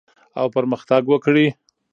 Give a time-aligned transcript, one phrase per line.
[0.39, 1.47] او پرمختګ وکړي